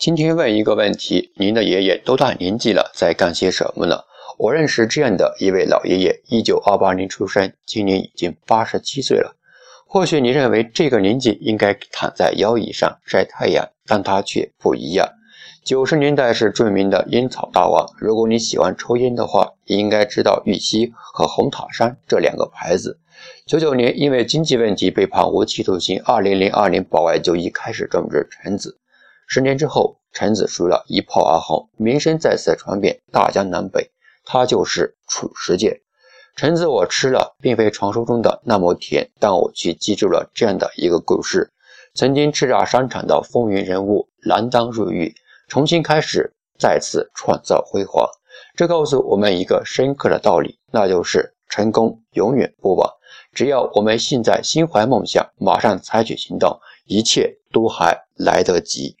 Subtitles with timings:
[0.00, 4.00] 今天问一个问题：您的爷爷多大年纪了，在干些什么呢？
[4.38, 9.36] 我认识这样的一位老爷爷，一九二八年出生，今年已经八十七岁了。
[9.86, 15.06] 或许你认为这个年纪应该躺在摇椅上晒太阳，但他却不一样。
[15.62, 22.98] 九十年代是著名的烟草大王，如果你喜欢抽烟的话，应该知道玉溪和红塔山这两个牌子。
[23.44, 28.78] 九九年因为经济问题被判无期徒刑，二零零二年保外就医，开始种植橙子。
[29.32, 33.92] 十年之后，橙子熟了，一炮而红，名声再次传遍大江南北。
[34.24, 35.82] 它就是褚时健。
[36.34, 41.52] 橙子我吃了，并非传说中的那么甜，但我却记住了这样的一个故事：
[41.94, 45.14] 曾经叱咤商场的风云人物锒铛入狱，
[45.46, 48.04] 重新开始，再次创造辉煌。
[48.56, 52.90] 这告诉我们一个深刻的道理，那就是成功永远不晚。
[53.32, 58.96] 只要我们现在心怀梦想，马上采取行动，一切都还来得及。